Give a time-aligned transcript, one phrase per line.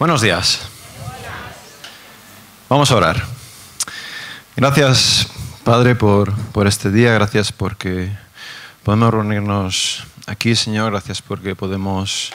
[0.00, 0.62] Buenos días.
[2.70, 3.22] Vamos a orar.
[4.56, 5.28] Gracias,
[5.62, 7.12] Padre, por, por este día.
[7.12, 8.10] Gracias porque
[8.82, 10.92] podemos reunirnos aquí, Señor.
[10.92, 12.32] Gracias porque podemos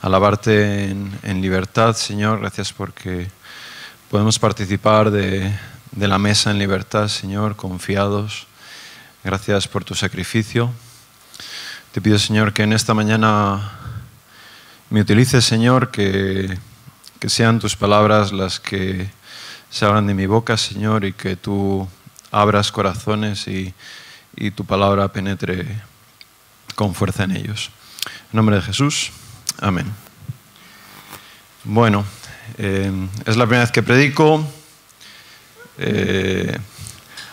[0.00, 2.40] alabarte en, en libertad, Señor.
[2.40, 3.28] Gracias porque
[4.10, 5.54] podemos participar de,
[5.90, 8.46] de la mesa en libertad, Señor, confiados.
[9.22, 10.70] Gracias por tu sacrificio.
[11.92, 13.70] Te pido, Señor, que en esta mañana
[14.88, 16.56] me utilices, Señor, que
[17.22, 19.08] que sean tus palabras las que
[19.70, 21.88] salgan de mi boca, Señor, y que tú
[22.32, 23.72] abras corazones y,
[24.56, 25.64] tu palabra penetre
[26.74, 27.70] con fuerza en ellos.
[28.32, 29.12] En nombre de Jesús,
[29.60, 29.86] amén.
[31.62, 32.04] Bueno,
[32.58, 32.90] eh,
[33.24, 34.44] es la primera vez que predico.
[35.78, 36.58] Eh,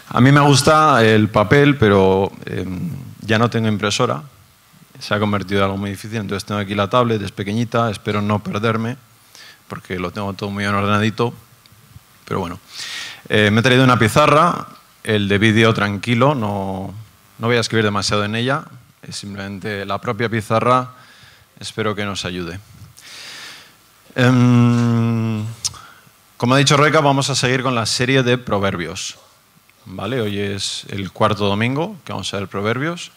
[0.09, 2.63] a mí me gusta el papel, pero eh,
[3.21, 4.21] ya no tengo impresora.
[4.99, 8.21] Se ha convertido en algo muy difícil, entonces tengo aquí la tablet, es pequeñita, espero
[8.21, 9.08] no perderme
[9.69, 11.33] porque lo tengo todo muy ordenadito.
[12.25, 12.59] Pero bueno,
[13.29, 14.67] eh, me he traído una pizarra,
[15.03, 16.93] el de vídeo tranquilo, no,
[17.37, 18.65] no voy a escribir demasiado en ella,
[19.09, 20.89] simplemente la propia pizarra,
[21.59, 22.59] espero que nos ayude.
[24.15, 25.45] Em,
[26.37, 29.17] como ha dicho Reca, vamos a seguir con la serie de proverbios.
[29.85, 30.21] ¿Vale?
[30.21, 33.11] Hoy es el cuarto domingo que vamos a ver proverbios.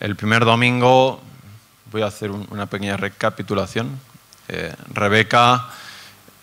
[0.00, 1.20] El primer domingo
[1.92, 4.00] voy a hacer una pequeña recapitulación
[4.48, 5.70] eh, Rebeca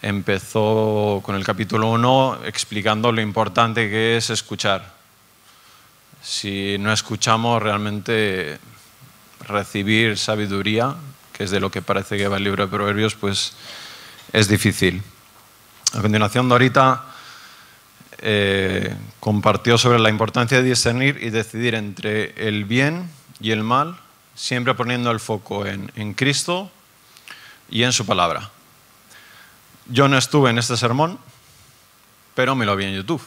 [0.02, 4.94] empezó con el capítulo 1 explicando lo importante que es escuchar.
[6.22, 8.60] Si no escuchamos realmente
[9.48, 10.96] recibir sabiduría,
[11.32, 13.54] que es de lo que parece que va el libro de Proverbios, pues
[14.34, 15.04] es difícil.
[15.94, 17.06] A continuación, Dorita
[18.18, 23.98] eh, compartió sobre la importancia de discernir y decidir entre el bien y el mal,
[24.34, 26.72] siempre poniendo el foco en, en Cristo
[27.72, 28.52] y en su palabra.
[29.88, 31.18] Yo no estuve en este sermón,
[32.36, 33.22] pero me lo vi en YouTube.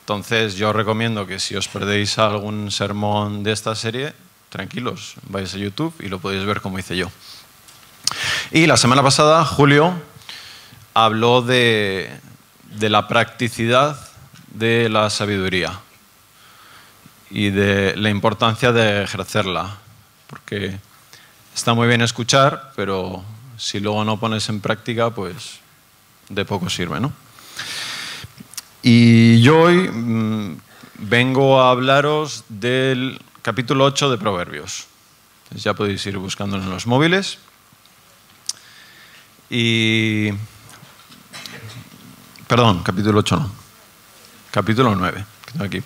[0.00, 4.14] Entonces yo recomiendo que si os perdéis algún sermón de esta serie,
[4.50, 7.10] tranquilos, vais a YouTube y lo podéis ver como hice yo.
[8.52, 9.94] Y la semana pasada, Julio
[10.94, 12.20] habló de,
[12.70, 13.98] de la practicidad
[14.54, 15.80] de la sabiduría
[17.30, 19.76] y de la importancia de ejercerla,
[20.28, 20.78] porque
[21.56, 23.24] está muy bien escuchar, pero
[23.56, 25.58] si luego no pones en práctica, pues
[26.28, 27.12] de poco sirve, ¿no?
[28.82, 30.58] Y yo hoy mm,
[30.98, 34.86] vengo a hablaros del capítulo 8 de Proverbios.
[35.52, 37.38] ya podéis ir buscándolo en los móviles.
[39.48, 40.30] Y...
[42.46, 43.50] Perdón, capítulo 8 no.
[44.50, 45.24] Capítulo 9,
[45.60, 45.82] aquí.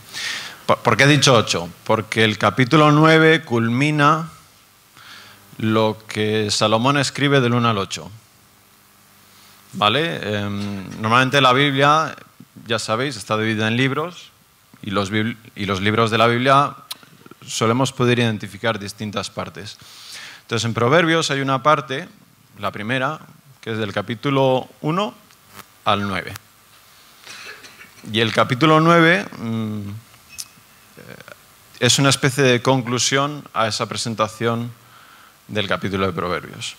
[0.67, 1.69] ¿Por qué he dicho 8?
[1.85, 4.31] Porque el capítulo 9 culmina
[5.59, 8.11] lo que Salomón escribe del 1 al 8.
[9.75, 10.37] ¿Vale?
[10.37, 12.17] Em, normalmente la Biblia,
[12.67, 14.31] ya sabéis, está dividida en libros
[14.83, 16.75] y los, y los libros de la Biblia
[17.47, 19.79] solemos poder identificar distintas partes.
[20.43, 22.09] Entonces, en Proverbios hay una parte,
[22.59, 23.21] la primera,
[23.61, 25.15] que es del capítulo 1
[25.85, 26.35] al 9.
[28.13, 29.93] Y el capítulo 9 mm, eh,
[31.81, 34.73] es una especie de conclusión a esa presentación
[35.51, 36.77] del capítulo de Proverbios.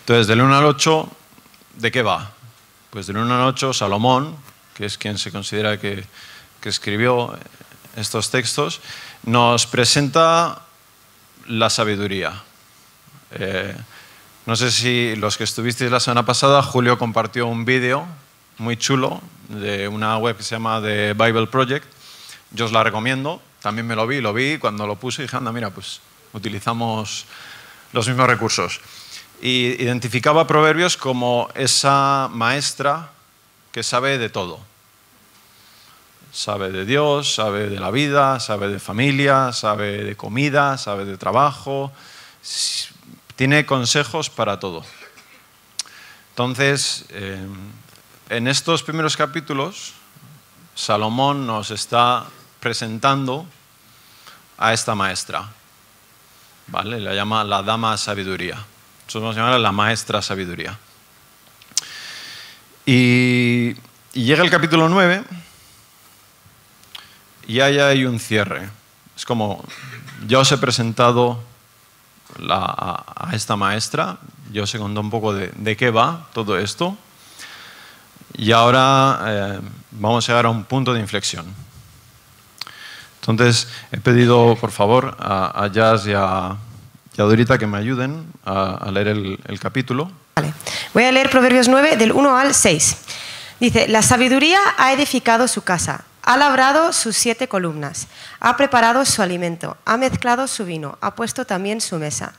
[0.00, 1.10] Entonces, del 1 al 8,
[1.76, 2.32] ¿de qué va?
[2.90, 4.36] Pues del 1 al 8, Salomón,
[4.74, 6.04] que es quien se considera que,
[6.62, 7.36] escribió
[7.96, 8.80] estos textos,
[9.24, 10.62] nos presenta
[11.46, 12.42] la sabiduría.
[13.32, 13.74] Eh,
[14.46, 18.06] no sé si los que estuvisteis la semana pasada, Julio compartió un vídeo
[18.58, 21.86] muy chulo de una web que se llama The Bible Project.
[22.52, 23.40] Yo os la recomiendo.
[23.62, 26.00] También me lo vi, lo vi cuando lo puse dije, anda, mira, pues
[26.32, 27.26] utilizamos
[27.92, 28.80] los mismos recursos.
[29.42, 33.10] Y identificaba Proverbios como esa maestra
[33.72, 34.60] que sabe de todo.
[36.32, 41.16] Sabe de Dios, sabe de la vida, sabe de familia, sabe de comida, sabe de
[41.16, 41.90] trabajo.
[43.34, 44.84] Tiene consejos para todo.
[46.30, 47.46] Entonces, eh,
[48.28, 49.94] en estos primeros capítulos,
[50.74, 52.26] Salomón nos está
[52.60, 53.44] presentando
[54.56, 55.48] a esta maestra,
[56.70, 57.00] ¿vale?
[57.00, 58.54] La llama la dama sabiduría.
[58.54, 60.78] Nosotros vamos a llamarla la maestra sabiduría.
[62.86, 63.74] Y,
[64.12, 65.22] llega el capítulo 9
[67.46, 68.68] y ahí hay un cierre.
[69.16, 69.62] Es como,
[70.26, 71.42] ya os he presentado
[72.48, 74.18] a, esta maestra,
[74.52, 76.96] yo os he contado un poco de, qué va todo esto.
[78.34, 81.46] Y ahora eh, vamos a llegar a un punto de inflexión.
[83.20, 86.56] Entonces, he pedido, por favor, a, Jazz y a,
[87.16, 90.10] Dorita que me ayuden a, leer el, capítulo.
[90.94, 92.96] Voy a leer Proverbios 9 del 1 al 6.
[93.60, 98.08] Dice, la sabiduría ha edificado su casa, ha labrado sus siete columnas,
[98.40, 102.32] ha preparado su alimento, ha mezclado su vino, ha puesto también su mesa,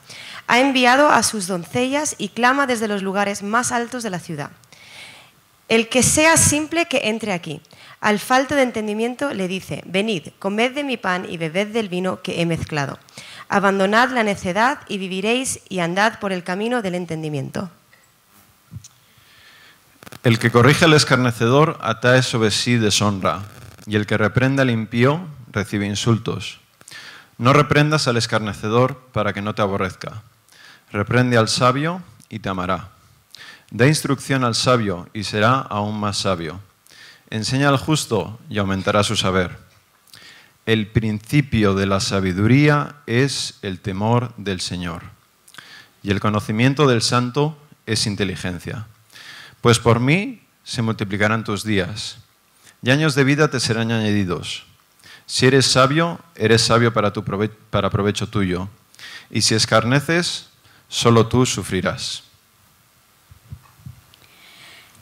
[0.47, 4.49] ha enviado a sus doncellas y clama desde los lugares más altos de la ciudad.
[5.69, 7.61] El que sea simple que entre aquí.
[8.01, 12.23] Al falto de entendimiento le dice, venid, comed de mi pan y bebed del vino
[12.23, 12.97] que he mezclado.
[13.47, 17.69] Abandonad la necedad y viviréis y andad por el camino del entendimiento.
[20.23, 23.43] El que corrige al escarnecedor atae sobre sí deshonra,
[23.85, 25.21] y el que reprende al impío
[25.51, 26.59] recibe insultos.
[27.37, 30.23] No reprendas al escarnecedor para que no te aborrezca.
[30.91, 32.89] Reprende al sabio y te amará.
[33.69, 36.59] Da instrucción al sabio y será aún más sabio.
[37.31, 39.57] Enseña al justo y aumentará su saber.
[40.65, 45.03] El principio de la sabiduría es el temor del Señor.
[46.03, 48.85] Y el conocimiento del santo es inteligencia.
[49.61, 52.17] Pues por mí se multiplicarán tus días,
[52.83, 54.65] y años de vida te serán añadidos.
[55.25, 58.67] Si eres sabio, eres sabio para, tu para provecho tuyo,
[59.29, 60.49] y si escarneces,
[60.89, 62.23] solo tú sufrirás.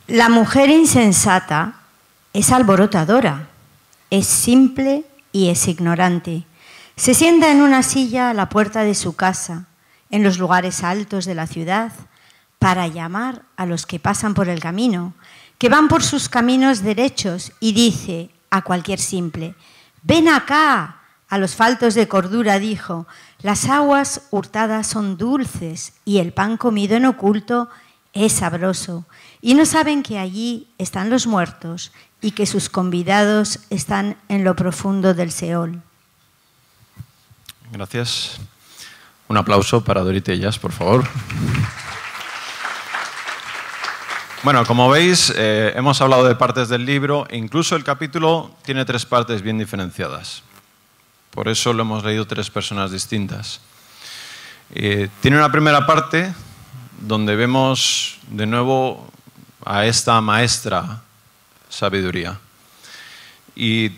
[0.07, 1.78] La mujer insensata
[2.33, 3.49] es alborotadora,
[4.09, 6.45] es simple y es ignorante.
[6.95, 9.67] Se sienta en una silla a la puerta de su casa,
[10.11, 11.91] en los lugares altos de la ciudad,
[12.59, 15.13] para llamar a los que pasan por el camino,
[15.57, 19.55] que van por sus caminos derechos, y dice a cualquier simple,
[20.03, 20.95] ven acá.
[21.29, 23.05] A los faltos de cordura dijo,
[23.43, 27.69] las aguas hurtadas son dulces y el pan comido en oculto
[28.13, 29.05] es sabroso.
[29.39, 31.91] Y no saben que allí están los muertos
[32.21, 35.81] y que sus convidados están en lo profundo del Seol.
[37.71, 38.39] Gracias.
[39.27, 41.07] Un aplauso para Dorite Ellas, por favor.
[44.41, 49.05] Bueno, como veis, eh, hemos hablado de partes del libro, incluso el capítulo tiene tres
[49.05, 50.43] partes bien diferenciadas.
[51.31, 53.59] Por eso lo hemos leído tres personas distintas.
[54.73, 56.33] Eh, tiene una primera parte
[57.01, 59.07] donde vemos de nuevo
[59.65, 61.01] a esta maestra
[61.69, 62.39] sabiduría.
[63.55, 63.91] Y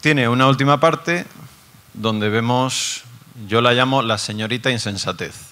[0.00, 1.26] tiene una última parte
[1.94, 3.04] donde vemos,
[3.46, 5.48] yo la llamo la señorita insensatez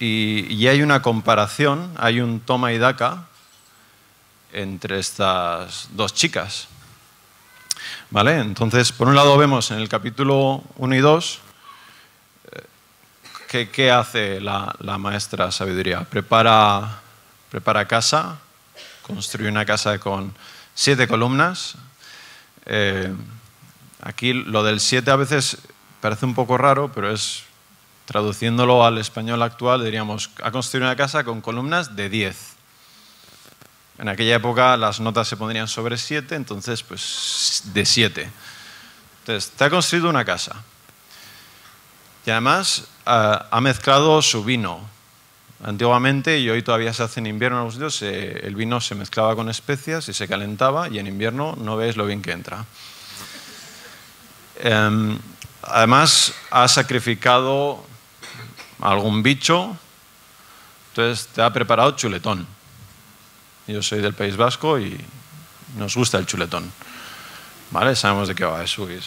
[0.00, 3.26] y, hay una comparación, hay un toma y daca
[4.52, 6.68] entre estas dos chicas.
[8.10, 8.38] ¿Vale?
[8.38, 11.40] Entonces, por un lado vemos en el capítulo 1 y 2
[13.52, 16.04] eh, ¿qué, hace la, maestra sabiduría.
[16.04, 17.00] Prepara,
[17.50, 18.38] prepara casa,
[19.14, 20.34] construye una casa con
[20.74, 21.76] siete columnas.
[22.66, 23.12] Eh,
[24.00, 25.58] aquí lo del siete a veces
[26.00, 27.44] parece un poco raro, pero es
[28.10, 32.36] Traduciéndolo al español actual, diríamos, ha construido una casa con columnas de 10.
[33.98, 38.28] En aquella época las notas se pondrían sobre 7, entonces pues de 7.
[39.20, 40.56] Entonces, te ha construido una casa.
[42.26, 44.80] Y además ha mezclado su vino.
[45.62, 49.36] Antiguamente, y hoy todavía se hace en invierno en algunos sitios, el vino se mezclaba
[49.36, 52.64] con especias y se calentaba, y en invierno no ves lo bien que entra.
[54.56, 55.18] Em,
[55.62, 57.84] además, ha sacrificado
[58.80, 59.76] algún bicho,
[60.90, 62.46] entonces te ha preparado chuletón.
[63.66, 64.98] Yo soy del País Vasco y
[65.76, 66.72] nos gusta el chuletón.
[67.70, 67.94] ¿Vale?
[67.94, 69.04] Sabemos de qué va eso, es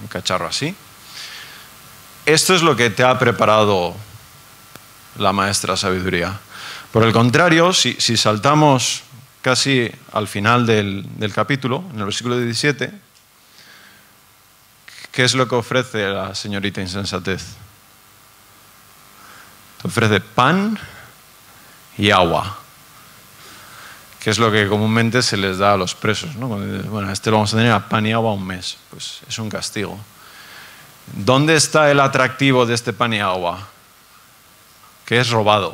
[0.00, 0.74] un cacharro así.
[2.24, 3.94] Esto es lo que te ha preparado
[5.18, 6.38] la maestra sabiduría.
[6.92, 9.02] Por el contrario, si, saltamos
[9.40, 12.92] casi al final del, capítulo, en el versículo 17,
[15.10, 17.56] ¿qué es lo que ofrece la señorita insensatez?
[19.82, 20.78] te ofrece pan
[21.98, 22.56] y agua,
[24.20, 26.36] que es lo que comúnmente se les da a los presos.
[26.36, 26.46] ¿no?
[26.46, 29.50] Bueno, este lo vamos a tener a pan y agua un mes, pues es un
[29.50, 29.98] castigo.
[31.16, 33.68] ¿Dónde está el atractivo de este pan y agua?
[35.06, 35.70] Que es robado.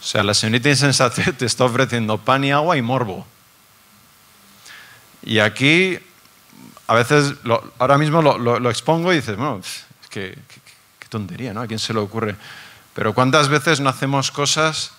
[0.00, 3.26] O sea, la señorita insensatez te está ofreciendo pan y agua y morbo.
[5.22, 5.98] Y aquí,
[6.86, 7.34] a veces,
[7.78, 9.60] ahora mismo lo, expongo y dices, bueno,
[10.08, 10.38] que,
[11.10, 11.60] tontería, ¿no?
[11.60, 12.36] ¿A quién se le ocurre?
[12.94, 14.92] Pero ¿cuántas veces no hacemos cosas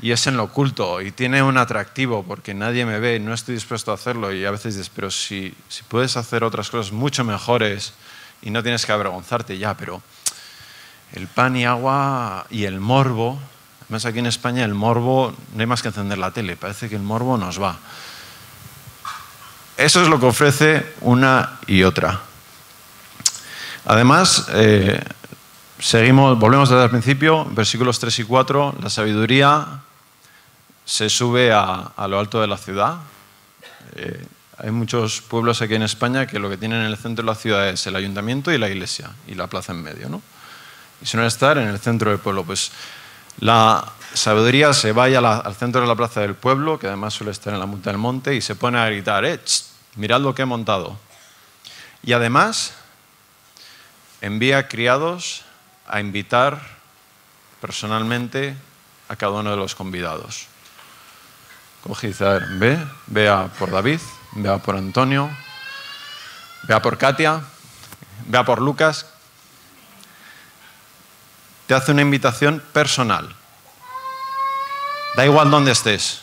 [0.00, 3.34] y es en lo oculto y tiene un atractivo porque nadie me ve y no
[3.34, 4.32] estoy dispuesto a hacerlo?
[4.32, 7.92] Y a veces dices, pero si, si puedes hacer otras cosas mucho mejores
[8.40, 10.02] y no tienes que avergonzarte ya, pero
[11.12, 13.38] el pan y agua y el morbo,
[13.84, 16.96] además aquí en España el morbo, no hay más que encender la tele, parece que
[16.96, 17.78] el morbo nos va.
[19.76, 22.20] Eso es lo que ofrece una y otra.
[23.84, 25.00] Además, eh,
[25.78, 29.80] seguimos, volvemos desde el principio, versículos 3 y 4, la sabiduría
[30.84, 32.96] se sube a, lo alto de la ciudad.
[33.96, 34.26] Eh,
[34.58, 37.34] hay muchos pueblos aquí en España que lo que tienen en el centro de la
[37.34, 40.22] ciudad es el ayuntamiento y la iglesia y la plaza en medio, ¿no?
[41.00, 42.44] Y suelen estar en el centro del pueblo.
[42.44, 42.72] Pues
[43.38, 47.52] la sabiduría se vaya al centro de la plaza del pueblo, que además suele estar
[47.52, 49.40] en la monta del monte, y se pone a gritar, eh,
[49.96, 50.98] mirad lo que he montado.
[52.02, 52.74] Y además
[54.20, 55.44] envía criados
[55.86, 56.60] a invitar
[57.60, 58.56] personalmente
[59.08, 60.46] a cada uno de los convidados.
[61.82, 64.00] Coge y dice, a ver, ve, vea por David,
[64.32, 65.30] vea por Antonio,
[66.64, 67.42] vea por Katia,
[68.26, 69.06] vea por Lucas.
[71.66, 73.34] Te hace una invitación personal.
[75.16, 76.20] Da igual dónde estés.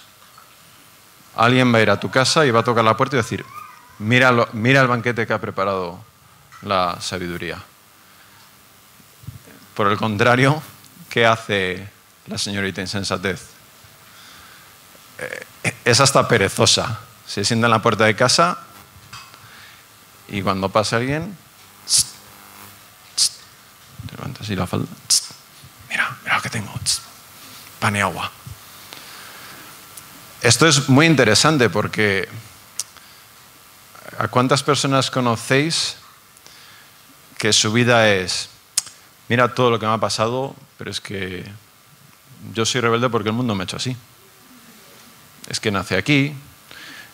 [1.36, 3.46] Alguien va a ir a tu casa y va a tocar la puerta y decir,
[4.00, 6.00] mira, el banquete que ha preparado
[6.62, 7.58] la sabiduría.
[9.74, 10.62] Por el contrario,
[11.10, 11.90] ¿qué hace
[12.28, 13.42] la señorita insensatez?
[15.18, 15.46] Eh,
[15.86, 17.00] es hasta perezosa.
[17.26, 18.60] Se sienta en la puerta de casa
[20.28, 21.36] y cuando pasa alguien,
[24.12, 24.88] levantas así la falda.
[26.60, 27.00] Mira lo que tengo.
[27.80, 28.32] Pan y agua.
[30.42, 32.28] Esto es muy interesante porque
[34.20, 35.98] ¿a cuántas personas conocéis
[37.38, 38.50] que su vida es,
[39.30, 41.50] mira todo lo que me ha pasado, pero es que
[42.54, 43.96] yo soy rebelde porque el mundo me ha hecho así?
[45.48, 46.34] Es que nací aquí,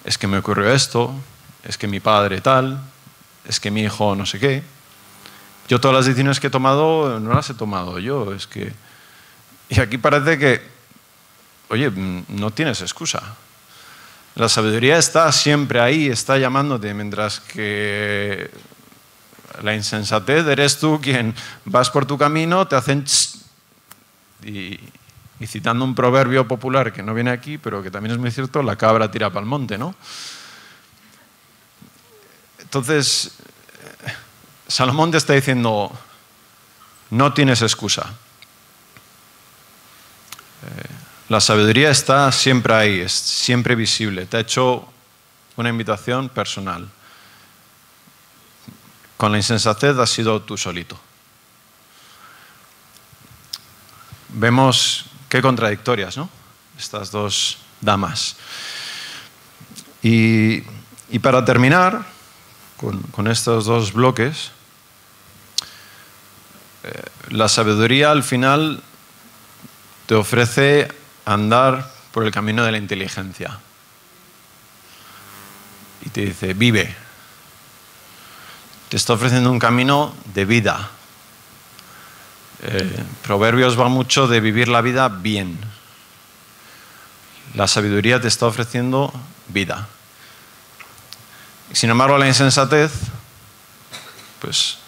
[0.04, 1.14] es que me ocurrió esto,
[1.64, 2.82] es que mi padre tal,
[3.46, 4.64] es que mi hijo no sé qué.
[5.68, 8.74] Yo todas las decisiones que he tomado no las he tomado yo, es que...
[9.70, 10.62] Y aquí parece que,
[11.70, 13.36] oye, no tienes excusa.
[14.36, 18.50] La sabiduría está siempre ahí, está llamándote, mientras que
[19.62, 21.36] la insensatez eres tú quien
[21.66, 23.06] vas por tu camino, te hacen...
[24.44, 24.80] Y,
[25.40, 28.62] y citando un proverbio popular que no viene aquí, pero que también es muy cierto,
[28.62, 29.96] la cabra tira para el monte, ¿no?
[32.60, 33.32] Entonces,
[34.68, 35.92] Salomón te está diciendo,
[37.10, 38.14] no tienes excusa.
[40.64, 40.90] Eh,
[41.30, 44.26] la sabiduría está siempre ahí, es siempre visible.
[44.26, 44.88] Te ha hecho
[45.56, 46.90] una invitación personal.
[49.18, 51.00] Con la insensatez has sido tú solito.
[54.30, 56.28] Vemos Qué contradictorias, ¿no?
[56.78, 58.36] Estas dos damas.
[60.02, 60.62] Y,
[61.22, 62.04] para terminar
[62.78, 64.50] con, estos dos bloques,
[66.84, 68.82] eh, la sabiduría al final
[70.10, 70.92] te ofrece
[71.24, 73.60] andar por el camino de la inteligencia.
[76.04, 76.96] Y te dice, vive.
[78.90, 80.90] Te está ofreciendo un camino de vida,
[82.64, 85.60] eh, Proverbios va mucho de vivir la vida bien.
[87.54, 89.14] La sabiduría te está ofreciendo
[89.50, 89.88] vida.
[91.72, 92.92] Sin embargo, la insensatez,
[94.40, 94.80] pues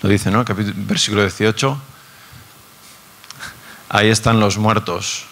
[0.00, 0.46] lo dice, ¿no?
[0.46, 1.78] Versículo 18.
[3.88, 5.26] Ahí están los muertos.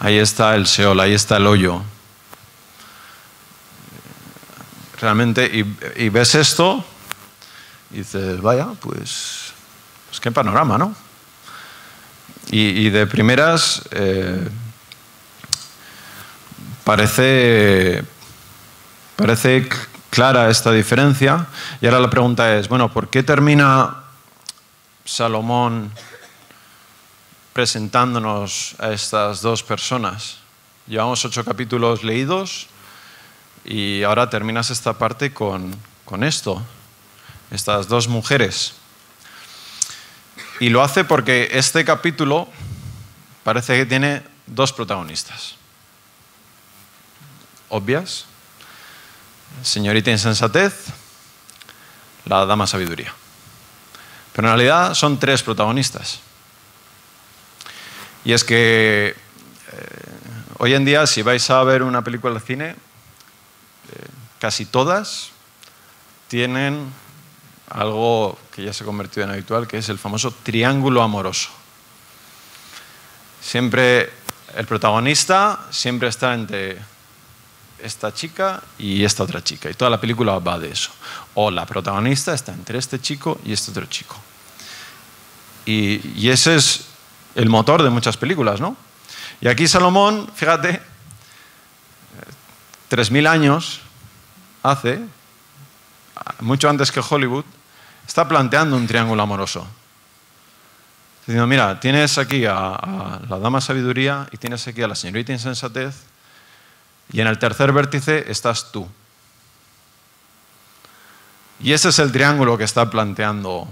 [0.00, 1.82] Ahí está el Seol, ahí está el hoyo.
[5.00, 6.84] Realmente, y, y ves esto,
[7.90, 9.48] y dices, vaya, pues
[10.08, 10.94] pues qué panorama, ¿no?
[12.50, 14.48] Y, de primeras eh,
[16.82, 18.02] parece,
[19.16, 19.68] parece
[20.08, 21.46] clara esta diferencia.
[21.82, 23.96] Y ahora la pregunta es, bueno, ¿por qué termina
[25.04, 25.92] Salomón
[27.58, 30.36] presentándonos a estas dos personas?
[30.86, 32.68] Llevamos ocho capítulos leídos
[33.64, 35.74] y ahora terminas esta parte con,
[36.04, 36.62] con esto,
[37.50, 38.74] estas dos mujeres.
[40.60, 42.46] Y lo hace porque este capítulo
[43.42, 45.56] parece que tiene dos protagonistas.
[47.70, 48.26] Obvias.
[49.64, 50.92] Señorita insensatez,
[52.24, 53.12] la dama sabiduría.
[54.32, 56.20] Pero en realidad son tres protagonistas.
[58.24, 59.14] Y es que eh,
[60.58, 62.76] hoy en día, si vais a ver una película de cine, eh,
[64.38, 65.30] casi todas
[66.28, 66.92] tienen
[67.70, 71.50] algo que ya se ha convertido en habitual, que es el famoso triángulo amoroso.
[73.40, 74.10] Siempre
[74.56, 76.78] el protagonista siempre está entre
[77.78, 80.90] esta chica y esta otra chica, y toda la película va de eso.
[81.34, 84.16] O la protagonista está entre este chico y este otro chico.
[85.64, 86.87] Y, y ese es
[87.38, 88.76] el motor de muchas películas, ¿no?
[89.40, 90.82] Y aquí Salomón, fíjate,
[92.90, 93.80] 3.000 años
[94.64, 95.00] hace,
[96.40, 97.44] mucho antes que Hollywood,
[98.08, 99.68] está planteando un triángulo amoroso.
[101.20, 105.32] Diciendo, mira, tienes aquí a, a la dama sabiduría y tienes aquí a la señorita
[105.32, 105.94] insensatez
[107.12, 108.88] y en el tercer vértice estás tú.
[111.60, 113.68] Y ese es el triángulo que está planteando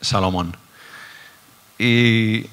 [0.00, 0.56] Salomón.
[1.78, 2.48] Y,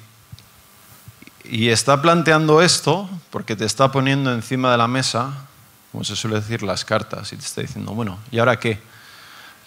[1.44, 5.46] está planteando esto porque te está poniendo encima de la mesa,
[5.92, 8.80] como se suele decir, las cartas y te está diciendo, bueno, ¿y ahora qué?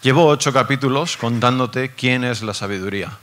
[0.02, 3.18] Llevo ocho capítulos contándote quién es la sabiduría.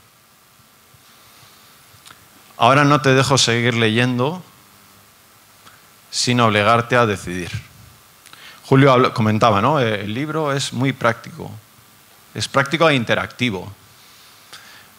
[2.56, 4.42] Ahora no te dejo seguir leyendo
[6.10, 7.50] sin obligarte a decidir.
[8.66, 9.80] Julio comentaba, ¿no?
[9.80, 11.50] El libro es muy práctico,
[12.34, 13.70] es práctico e interactivo.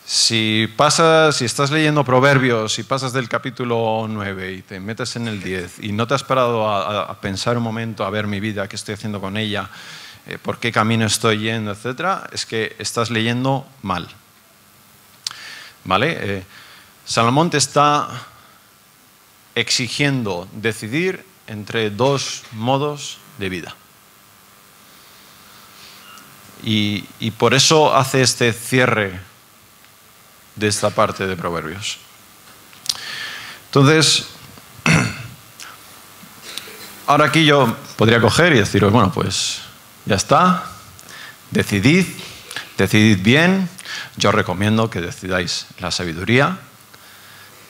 [0.06, 5.28] Si pasas, si estás leyendo Proverbios y pasas del capítulo 9 y te metes en
[5.28, 8.68] el 10 y no te has parado a, pensar un momento, a ver mi vida,
[8.68, 9.68] qué estoy haciendo con ella,
[10.28, 14.08] eh, por qué camino estoy yendo, etcétera, es que estás leyendo mal.
[15.86, 16.18] ¿Vale?
[16.20, 16.44] Eh,
[17.04, 18.08] Salomón te está
[19.56, 23.76] exigiendo decidir entre dos modos de vida.
[26.64, 27.02] Y,
[27.38, 29.20] por eso hace este cierre
[30.56, 31.98] de esta parte de Proverbios.
[33.68, 34.28] Entonces,
[37.08, 39.62] ahora aquí yo podría coger y deciros, bueno, pues
[40.06, 40.64] ya está,
[41.52, 42.06] decidid,
[42.78, 43.70] decidid bien,
[44.18, 46.58] yo recomiendo que decidáis la sabiduría.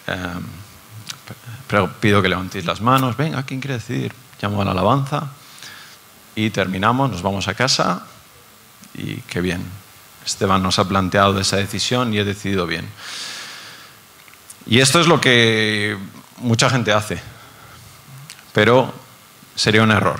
[0.07, 3.17] Eh, pido que levantéis las manos.
[3.17, 4.13] Venga, ¿quién quiere decidir?
[4.41, 5.29] Llamo a la alabanza
[6.35, 8.03] y terminamos, nos vamos a casa
[8.93, 9.84] y qué bien.
[10.25, 12.87] Esteban nos ha planteado esa decisión y he decidido bien.
[14.65, 15.97] Y esto es lo que
[16.37, 17.21] mucha gente hace,
[18.53, 18.93] pero
[19.55, 20.19] sería un error.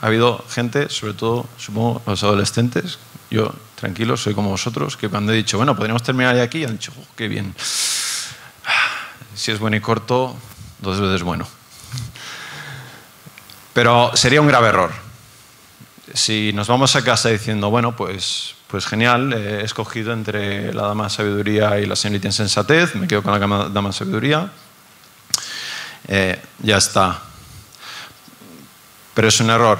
[0.00, 2.98] Ha habido gente, sobre todo, supongo, los adolescentes,
[3.30, 6.92] yo tranquilo, soy como vosotros, que cuando he dicho, bueno, podríamos terminar aquí, han dicho,
[6.98, 7.54] oh, qué bien
[9.36, 10.34] si es bueno y corto,
[10.80, 11.46] dos veces bueno.
[13.74, 15.05] Pero sería un grave error.
[16.16, 21.10] Si nos vamos a casa diciendo, bueno, pues, pues genial, he escogido entre la dama
[21.10, 24.50] sabiduría y la señorita insensatez, me quedo con la dama sabiduría,
[26.08, 27.20] eh, ya está.
[29.12, 29.78] Pero es un error.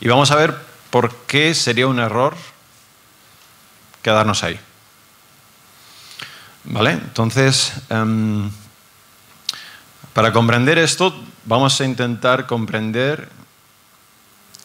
[0.00, 0.54] Y vamos a ver
[0.90, 2.36] por qué sería un error
[4.02, 4.60] quedarnos ahí.
[6.64, 6.90] ¿Vale?
[6.90, 8.50] Entonces, em,
[10.12, 13.30] para comprender esto, vamos a intentar comprender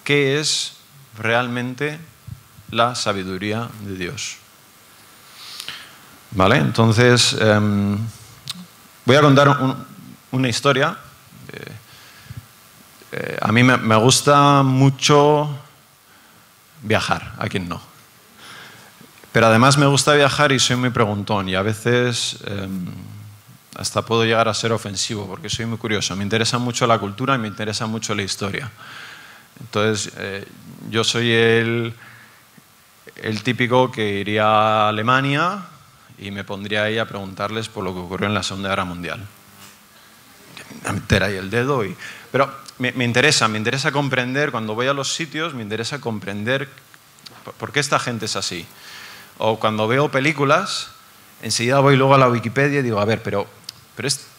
[0.07, 0.71] qué es
[1.17, 1.99] realmente
[2.71, 4.37] la sabiduría de Dios.
[6.31, 6.55] ¿Vale?
[6.59, 7.97] Entonces, em,
[9.03, 9.75] voy a contar
[10.31, 10.97] una historia.
[11.51, 11.71] Eh,
[13.11, 15.49] eh, a mí me, me gusta mucho
[16.83, 17.81] viajar, a quien no.
[19.33, 22.85] Pero además me gusta viajar y soy muy preguntón y a veces em,
[23.75, 26.15] hasta puedo llegar a ser ofensivo porque soy muy curioso.
[26.15, 28.71] Me interesa mucho la cultura y me interesa mucho la historia.
[29.59, 30.45] Entonces, eh,
[30.89, 31.93] yo soy el,
[33.15, 35.65] el típico que iría a Alemania
[36.17, 39.25] y me pondría ahí a preguntarles por lo que ocurrió en la Segunda Guerra Mundial.
[40.91, 41.83] Meter ahí el dedo.
[42.31, 46.69] Pero me, me interesa, me interesa comprender, cuando voy a los sitios, me interesa comprender
[47.59, 48.65] por qué esta gente es así.
[49.37, 50.89] O cuando veo películas,
[51.41, 53.47] enseguida voy luego a la Wikipedia y digo, a ver, pero,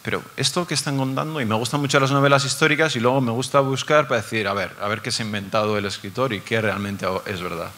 [0.01, 3.31] pero, esto que están contando, y me gustan mucho las novelas históricas, y luego me
[3.31, 6.39] gusta buscar para decir, a ver, a ver qué se ha inventado el escritor y
[6.39, 7.69] qué realmente es verdad.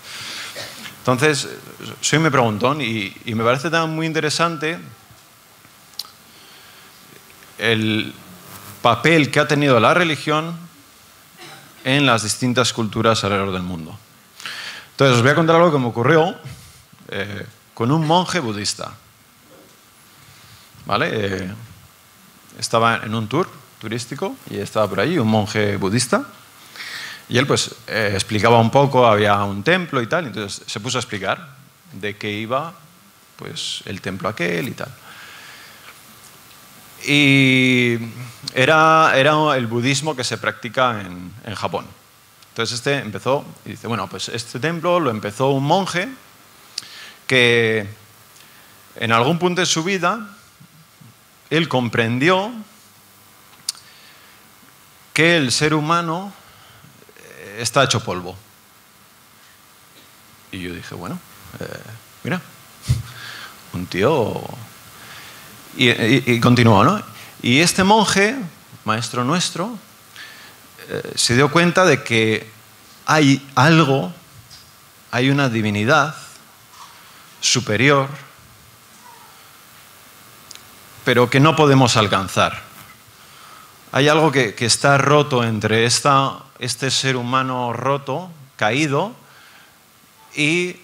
[1.00, 1.50] Entonces,
[2.00, 4.78] soy muy preguntón y, me parece también muy interesante
[7.58, 8.13] el
[8.84, 10.56] papel que ha tenido la religión
[11.84, 13.98] en las distintas culturas alrededor del mundo.
[14.91, 16.36] Entonces, os voy a contar algo que me ocurrió
[17.10, 18.91] eh, con un monje budista.
[20.86, 21.10] ¿Vale?
[21.12, 21.52] Eh,
[22.62, 26.24] estaba en un tour turístico y estaba por ahí un monje budista.
[27.28, 30.97] Y él pues eh, explicaba un poco, había un templo y tal, entonces se puso
[30.97, 31.56] a explicar
[31.93, 32.74] de qué iba
[33.36, 34.89] pues el templo aquel y tal.
[37.08, 37.97] Y
[38.54, 41.86] era, era el budismo que se practica en, en Japón.
[42.50, 46.10] Entonces este empezó y dice, bueno, pues este templo lo empezó un monje
[47.26, 47.88] que
[48.97, 50.38] en algún punto de su vida
[51.52, 52.52] él comprendió
[55.14, 56.34] que el ser humano
[57.18, 58.38] eh, está hecho polvo.
[60.54, 61.20] Y yo dije, bueno,
[61.60, 61.66] eh,
[62.24, 62.42] mira,
[63.74, 64.42] un tío...
[65.78, 67.02] Y, continuó, ¿no?
[67.42, 68.36] Y este monje,
[68.84, 69.78] maestro nuestro,
[70.90, 72.50] eh, se dio cuenta de que
[73.06, 74.14] hay algo,
[75.12, 76.16] hay una divinidad
[77.40, 78.10] superior
[81.04, 82.62] pero que no podemos alcanzar.
[83.92, 89.14] Hay algo que, está roto entre este ser humano roto, caído,
[90.36, 90.78] y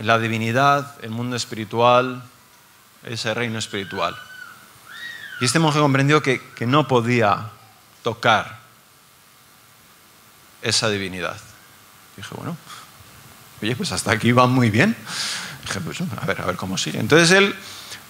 [0.00, 2.22] la divinidad, el mundo espiritual,
[3.04, 4.16] ese reino espiritual.
[5.40, 7.50] Y este monje comprendió que, que no podía
[8.02, 8.58] tocar
[10.62, 11.36] esa divinidad.
[12.16, 12.56] Dije, bueno,
[13.60, 14.96] oye, pues hasta aquí va muy bien.
[15.62, 16.98] Dije, pues a ver, a ver cómo sigue.
[16.98, 17.54] Entonces él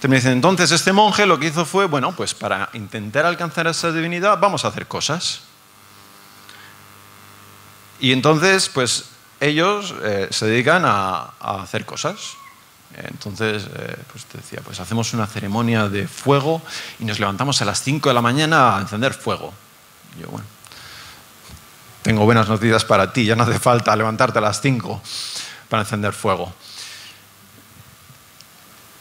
[0.08, 3.92] me dice, entonces este monje lo que hizo fue, bueno, pues para intentar alcanzar esa
[3.92, 5.42] divinidad vamos a hacer cosas.
[8.00, 12.34] Y entonces, pues ellos eh, se dedican a, a, hacer cosas.
[12.96, 16.60] Entonces, eh, pues te decía, pues hacemos una ceremonia de fuego
[16.98, 19.54] y nos levantamos a las 5 de la mañana a encender fuego.
[20.18, 20.46] Y yo, bueno,
[22.02, 25.00] tengo buenas noticias para ti, ya no hace falta levantarte a las 5
[25.68, 26.52] para encender fuego.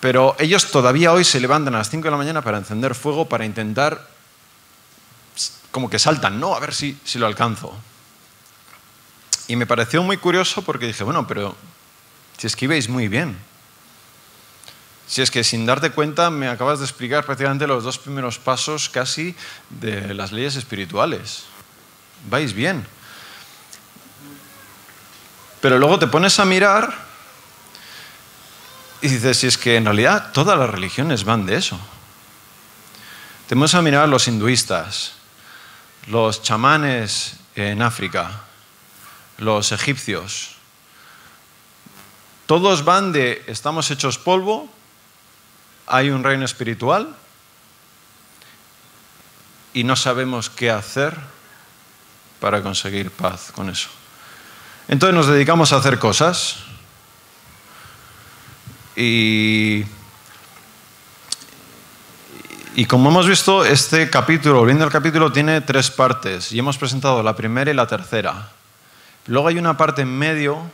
[0.02, 3.30] Pero ellos todavía hoy se levantan a las 5 de la mañana para encender fuego,
[3.30, 4.10] para intentar,
[5.70, 6.56] como que saltan, ¿no?
[6.56, 7.74] A ver si, si lo alcanzo.
[9.48, 11.56] Y me pareció muy curioso porque dije, bueno, pero
[12.38, 13.38] si es que ibais muy bien.
[15.08, 18.90] Si es que sin darte cuenta me acabas de explicar prácticamente los dos primeros pasos
[18.90, 19.36] casi
[19.70, 21.44] de las leyes espirituales.
[22.28, 22.88] Vais bien.
[25.62, 27.11] Pero luego te pones a mirar
[29.02, 31.80] y dices, si es que en realidad todas las religiones van de eso.
[33.48, 35.14] Te pones a mirar los hinduistas,
[36.08, 38.42] los chamanes en África,
[39.38, 40.56] los egipcios.
[42.46, 44.70] Todos van de estamos hechos polvo,
[45.88, 47.16] hay un reino espiritual
[49.74, 51.18] y no sabemos qué hacer
[52.40, 53.90] para conseguir paz con eso.
[54.88, 56.71] Entonces nos dedicamos a hacer cosas
[58.96, 59.86] y,
[62.88, 67.36] como hemos visto, este capítulo, volviendo al capítulo, tiene tres partes y hemos presentado la
[67.36, 68.50] primera y la tercera.
[69.28, 70.70] Luego hay una parte en medio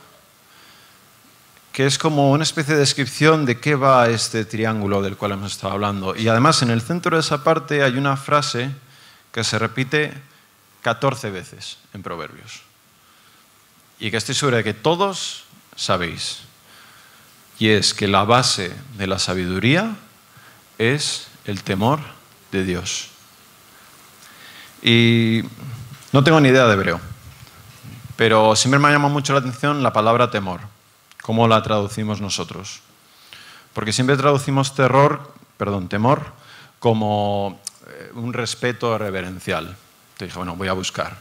[1.72, 5.52] que es como una especie de descripción de qué va este triángulo del cual hemos
[5.52, 6.16] estado hablando.
[6.16, 8.70] Y además en el centro de esa parte hay una frase
[9.30, 10.12] que se repite
[10.82, 12.62] 14 veces en Proverbios.
[14.00, 15.44] Y que estoy seguro de que todos
[15.76, 16.47] sabéis.
[17.58, 19.96] Y es que la base de la sabiduría
[20.78, 22.00] es el temor
[22.52, 23.08] de Dios.
[24.82, 25.42] Y
[26.12, 27.00] no tengo ni idea de hebreo.
[28.16, 30.60] Pero siempre me ha llamado mucho la atención la palabra temor,
[31.22, 32.80] cómo la traducimos nosotros.
[33.74, 36.32] Porque siempre traducimos terror, perdón, temor
[36.78, 39.66] como eh, un respeto reverencial.
[39.66, 41.16] Entonces dije, bueno, voy a buscar.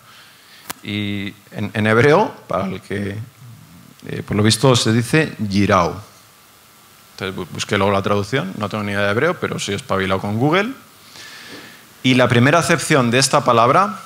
[0.83, 3.17] Y en, hebreo, para el que
[4.07, 6.01] eh, por lo visto se dice girao.
[7.51, 10.73] Busqué luego la traducción, no tengo ni idea de hebreo, pero soy espabilado con Google.
[12.03, 13.99] Y la primera acepción de esta palabra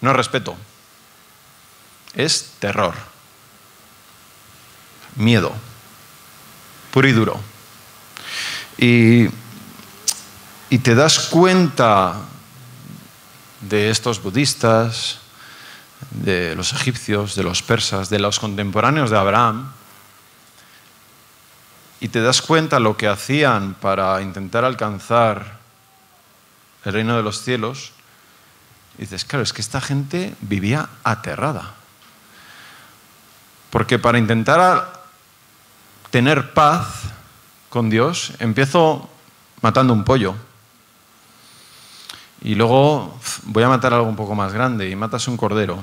[0.00, 0.56] no es respeto,
[2.14, 2.94] es terror,
[5.16, 5.52] miedo,
[6.92, 7.40] puro y duro.
[8.78, 9.28] Y
[10.82, 12.14] te das cuenta
[13.60, 15.18] de estos budistas,
[16.10, 19.72] de los egipcios, de los persas, de los contemporáneos de Abraham,
[22.00, 25.58] y te das cuenta lo que hacían para intentar alcanzar
[26.84, 27.92] el reino de los cielos,
[28.96, 31.74] y dices, claro, es que esta gente vivía aterrada.
[33.70, 35.04] Porque para intentar
[36.10, 36.86] tener paz
[37.68, 39.08] con Dios, empiezo
[39.62, 40.34] matando un pollo.
[42.42, 45.82] Y luego voy a matar algo un poco más grande y matas un cordero.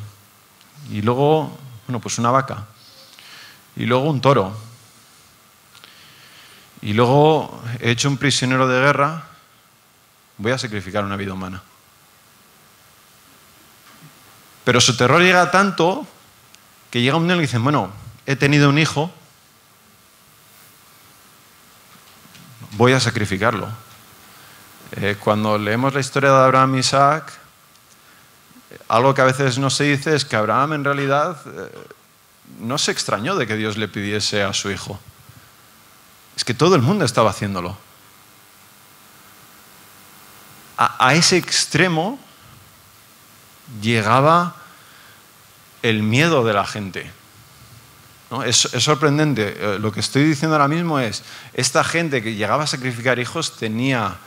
[0.91, 2.65] Y luego, bueno, pues una vaca.
[3.75, 4.66] Y luego un toro.
[6.81, 9.23] Y luego he hecho un prisionero de guerra,
[10.37, 11.63] voy a sacrificar una vida humana.
[14.63, 16.05] Pero su terror llega tanto
[16.91, 17.91] que llega un día y dicen, bueno,
[18.25, 19.11] he tenido un hijo,
[22.71, 23.69] voy a sacrificarlo.
[24.91, 27.31] Eh, cuando leemos la historia de Abraham y Isaac,
[28.87, 31.71] algo que a veces no se dice es que Abraham en realidad eh,
[32.59, 34.99] no se extrañó de que Dios le pidiese a su hijo.
[36.37, 37.75] Es que todo el mundo estaba haciéndolo.
[40.77, 42.19] A, ese extremo
[43.81, 44.55] llegaba
[45.81, 47.11] el miedo de la gente.
[48.45, 49.57] Es, sorprendente.
[49.57, 51.23] Eh, lo que estoy diciendo ahora mismo es,
[51.55, 54.17] esta gente que llegaba a sacrificar hijos tenía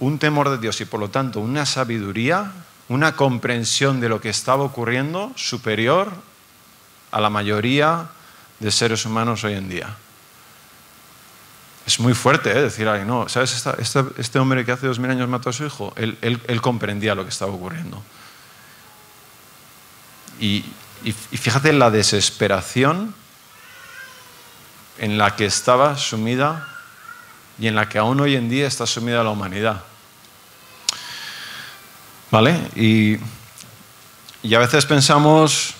[0.00, 2.50] un temor de Dios y por lo tanto una sabiduría,
[2.88, 6.10] una comprensión de lo que estaba ocurriendo superior
[7.12, 8.08] a la mayoría
[8.58, 9.96] de seres humanos hoy en día.
[11.86, 12.62] Es muy fuerte ¿eh?
[12.62, 13.66] decir, ay, no, ¿sabes?
[14.18, 17.28] Este, hombre que hace dos mil años mató a su hijo, él, comprendía lo que
[17.28, 18.02] estaba ocurriendo.
[20.40, 20.64] Y,
[21.04, 23.14] y- y fíjate la desesperación
[24.98, 26.66] en la que estaba sumida
[27.58, 29.82] y en la que aún hoy en día está sumida la humanidad.
[32.30, 32.58] ¿Vale?
[32.74, 33.18] Y,
[34.42, 35.74] y a veces pensamos,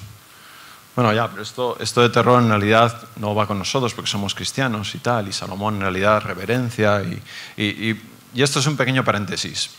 [0.96, 4.34] bueno, ya, pero esto, esto de terror en realidad no va con nosotros porque somos
[4.34, 7.20] cristianos y tal, y Salomón en realidad reverencia, y,
[7.56, 9.70] y- y- y esto es un pequeño paréntesis.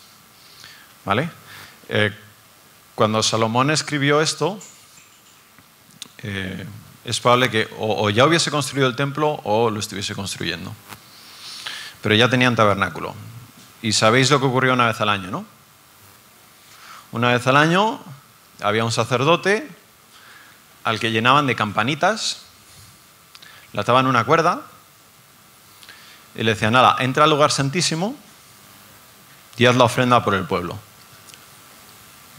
[1.05, 1.29] ¿Vale?
[1.89, 2.11] Eh,
[2.95, 4.59] cuando Salomón escribió esto,
[6.23, 6.65] eh,
[7.03, 10.73] es probable que o, o ya hubiese construido el templo o lo estuviese construyendo.
[12.01, 13.13] Pero ya tenían tabernáculo.
[13.81, 15.45] Y sabéis lo que ocurrió una vez al año, ¿no?
[17.11, 17.99] Una vez al año
[18.61, 19.69] había un sacerdote
[20.85, 22.43] al que llenaban de campanitas,
[23.73, 24.61] le ataban una cuerda
[26.35, 28.15] y le decían, nada, entra al lugar santísimo
[29.57, 30.77] y haz la ofrenda por el pueblo.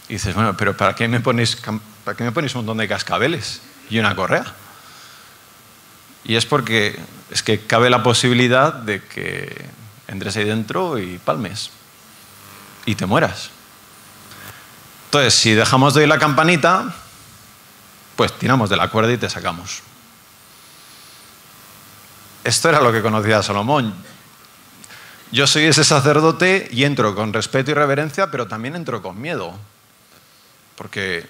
[0.09, 2.79] Y dices, bueno, pero ¿para qué me ponéis, cam- ¿para qué me ponéis un montón
[2.79, 4.45] de cascabeles y una correa?
[6.25, 6.99] Y es porque
[7.31, 9.67] es que cabe la posibilidad de que
[10.07, 11.71] entres ahí dentro y palmes
[12.85, 13.51] y te mueras.
[15.07, 16.95] Entonces, si dejamos de oír la campanita,
[18.17, 19.83] pues tiramos de la cuerda y te sacamos.
[22.43, 23.95] Esto era lo que conocía Salomón.
[25.33, 29.53] Yo soy ese sacerdote y entro con respeto y reverencia, pero también entro con miedo.
[30.77, 31.27] Porque,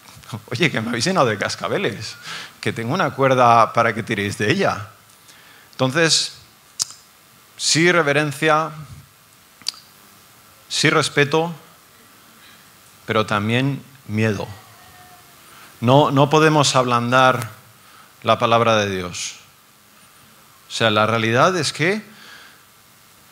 [0.50, 2.16] oye, que me habéis llenado de cascabeles,
[2.60, 4.88] que tengo una cuerda para que tiréis de ella.
[5.72, 6.34] Entonces,
[7.56, 8.70] sí reverencia,
[10.68, 11.52] sí respeto,
[13.06, 14.46] pero también miedo.
[15.80, 17.50] No, no podemos ablandar
[18.22, 19.36] la palabra de Dios.
[20.68, 22.02] O sea, la realidad es que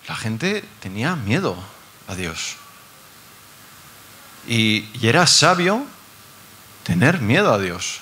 [0.09, 1.57] la gente tenía miedo
[2.09, 2.57] a Dios.
[4.47, 5.85] Y, era sabio
[6.83, 8.01] tener miedo a Dios.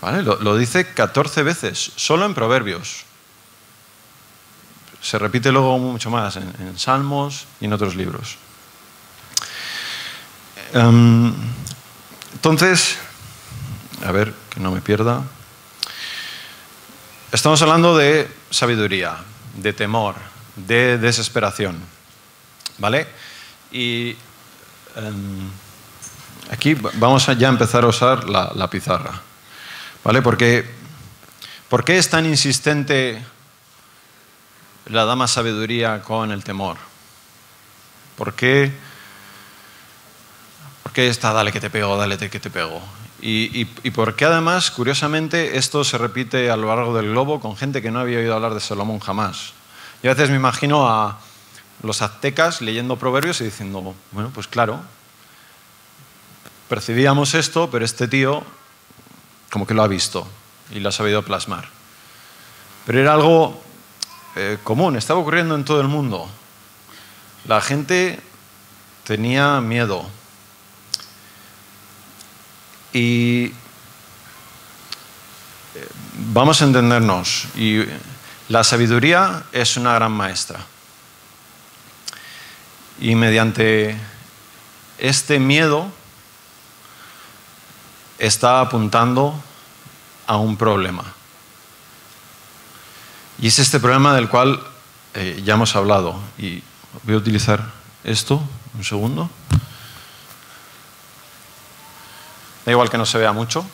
[0.00, 0.22] ¿Vale?
[0.22, 3.04] Lo, dice 14 veces, solo en Proverbios.
[5.00, 8.38] Se repite luego mucho más en, en Salmos y en otros libros.
[10.72, 11.34] Em,
[12.44, 12.98] entonces,
[14.04, 15.22] a ver, que no me pierda.
[17.32, 19.16] Estamos hablando de sabiduría,
[19.56, 20.14] de temor,
[20.54, 21.78] de desesperación.
[22.76, 23.06] ¿Vale?
[23.72, 24.14] Y
[24.96, 25.48] em,
[26.50, 29.22] aquí vamos a ya empezar a usar la, la pizarra.
[30.04, 30.20] ¿Vale?
[30.20, 30.68] Porque,
[31.70, 33.24] ¿Por qué es tan insistente
[34.84, 36.76] la dama sabiduría con el temor?
[38.18, 38.70] ¿Por qué,
[40.94, 42.80] qué está dale que te pego, dale que te pego?
[43.20, 47.40] Y, y, y por qué además, curiosamente, esto se repite a lo largo del globo
[47.40, 49.52] con gente que no había oído hablar de Salomón jamás.
[50.02, 51.18] Yo a veces me imagino a
[51.82, 54.80] los aztecas leyendo proverbios y diciendo, bueno, pues claro,
[56.68, 58.42] percibíamos esto, pero este tío
[59.50, 60.26] como que lo ha visto
[60.70, 61.68] y lo ha sabido plasmar.
[62.86, 63.62] Pero era algo
[64.36, 66.28] eh, común, estaba ocurriendo en todo el mundo.
[67.46, 68.20] La gente
[69.04, 70.04] tenía miedo.
[72.94, 73.46] Y
[75.74, 75.88] eh,
[76.32, 77.48] vamos a entendernos.
[77.56, 77.84] Y
[78.48, 80.60] la sabiduría es una gran maestra.
[83.00, 83.98] Y mediante
[84.98, 85.90] este miedo
[88.18, 89.34] está apuntando
[90.28, 91.04] a un problema.
[93.40, 94.62] Y es este problema del cual
[95.14, 96.20] eh, ya hemos hablado.
[96.38, 96.62] Y
[97.02, 97.72] voy a utilizar
[98.04, 98.40] esto,
[98.74, 99.28] un segundo.
[102.64, 103.66] Da igual que no se vea mucho.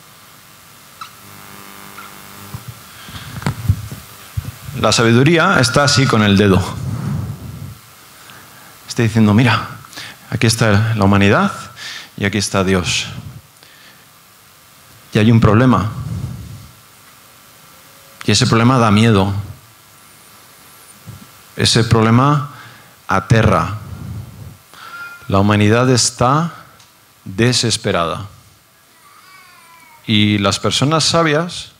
[4.81, 6.59] La sabiduría está así con el dedo.
[8.87, 9.67] Está diciendo, mira,
[10.31, 11.51] aquí está la humanidad
[12.17, 13.05] y aquí está Dios.
[15.13, 15.91] Y hay un problema.
[18.25, 19.33] Y ese problema da miedo.
[21.55, 22.49] Ese problema
[23.07, 23.77] aterra.
[25.27, 26.53] La humanidad está
[27.23, 28.30] desesperada.
[30.07, 31.71] Y las personas sabias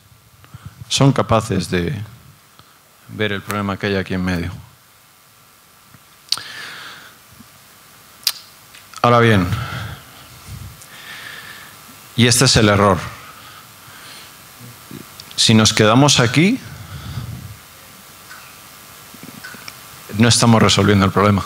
[0.88, 1.94] son capaces de
[3.08, 4.52] ver el problema que hay aquí en medio.
[9.02, 9.48] Ahora bien,
[12.16, 12.98] y este es el error.
[15.34, 16.60] Si nos quedamos aquí,
[20.18, 21.44] no estamos resolviendo el problema.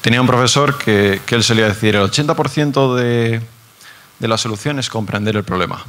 [0.00, 3.42] Tenía un profesor que, él solía decir, el 80% de,
[4.18, 5.84] de la solución es comprender el problema.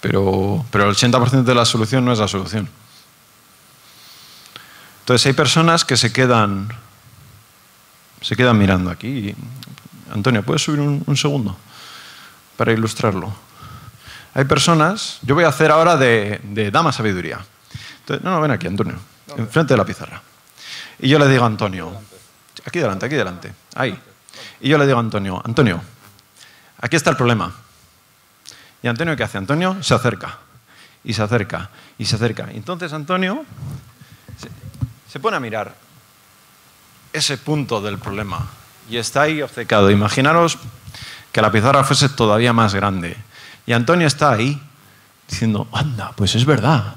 [0.00, 2.68] pero, pero el 80% de la solución no es la solución.
[5.10, 6.68] Entonces hay personas que se quedan,
[8.20, 9.34] se quedan mirando aquí.
[10.12, 11.56] Antonio, ¿puedes subir un, segundo
[12.56, 13.32] para ilustrarlo?
[14.34, 17.40] Hay personas, yo voy a hacer ahora de, dama sabiduría.
[18.00, 18.94] Entonces, no, no, ven aquí, Antonio,
[19.36, 20.22] enfrente de la pizarra.
[21.00, 21.92] Y yo le digo a Antonio,
[22.64, 23.98] aquí delante, aquí delante, ahí.
[24.60, 25.82] Y yo le digo a Antonio, Antonio,
[26.80, 27.52] aquí está el problema.
[28.82, 29.38] ¿Y Antonio qué hace?
[29.38, 30.38] Antonio se acerca,
[31.04, 32.48] y se acerca, y se acerca.
[32.50, 33.44] Entonces Antonio
[35.10, 35.74] se pone a mirar
[37.12, 38.46] ese punto del problema
[38.88, 39.90] y está ahí obcecado.
[39.90, 40.58] Imaginaros
[41.32, 43.16] que la pizarra fuese todavía más grande.
[43.66, 44.60] Y Antonio está ahí
[45.28, 46.96] diciendo, anda, pues es verdad,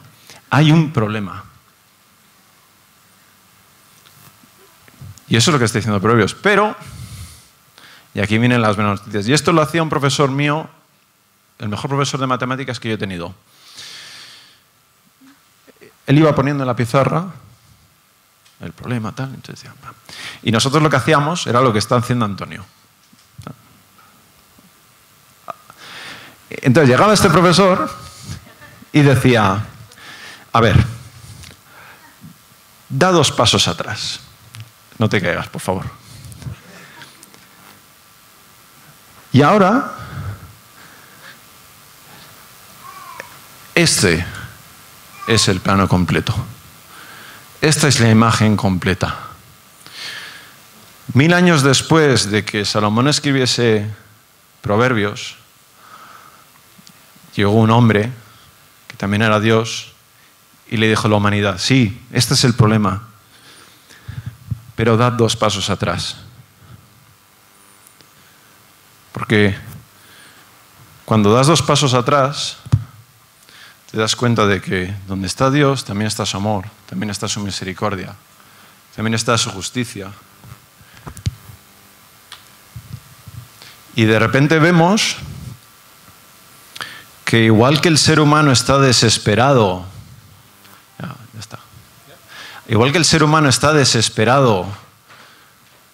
[0.49, 1.43] hay un problema.
[5.27, 6.35] Y eso es lo que está diciendo Proverbios.
[6.35, 6.75] Pero,
[8.13, 10.69] y aquí vienen las buenas noticias, y esto lo hacía un profesor mío,
[11.59, 13.33] el mejor profesor de matemáticas que yo he tenido.
[16.05, 17.27] Él iba poniendo en la pizarra
[18.59, 19.35] el problema, tal.
[20.41, 22.65] Y nosotros lo que hacíamos era lo que está haciendo Antonio.
[26.49, 27.89] Entonces llegaba este profesor
[28.91, 29.65] y decía,
[30.51, 30.85] a ver,
[32.89, 34.19] da dos pasos atrás.
[34.97, 36.02] No te caigas, por favor.
[39.33, 39.91] Y ahora,
[43.73, 44.23] este
[45.25, 46.35] es el plano completo.
[47.59, 49.17] Esta es la imagen completa.
[51.13, 53.89] Mil años después de que Salomón escribiese
[54.61, 55.37] Proverbios,
[57.35, 58.11] llegó un hombre,
[58.87, 59.93] que también era Dios,
[60.69, 63.07] y le dijo a la humanidad, sí, este es el problema,
[64.75, 66.17] pero dad dos pasos atrás.
[69.13, 69.55] Porque
[71.05, 72.57] cuando das dos pasos atrás,
[73.91, 77.39] te das cuenta de que donde está Dios también está su amor, también está su
[77.39, 78.15] misericordia,
[78.95, 80.11] también está su justicia.
[83.95, 85.17] Y de repente vemos
[87.23, 89.85] que igual que el ser humano está desesperado,
[91.39, 91.59] está,
[92.67, 94.65] igual que el ser humano está desesperado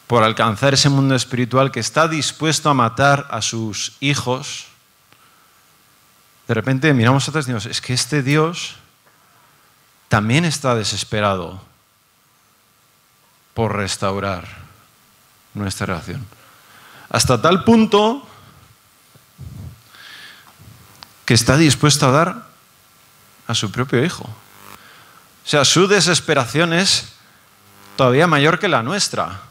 [0.09, 4.65] por alcanzar ese mundo espiritual que está dispuesto a matar a sus hijos,
[6.47, 8.77] de repente miramos atrás y decimos, es que este Dios
[10.07, 11.61] también está desesperado
[13.53, 14.47] por restaurar
[15.53, 16.25] nuestra relación.
[17.11, 18.27] Hasta tal punto
[21.23, 22.47] que está dispuesto a dar
[23.45, 24.23] a su propio hijo.
[24.23, 27.09] O sea, su desesperación es
[27.95, 29.48] todavía mayor que la nuestra.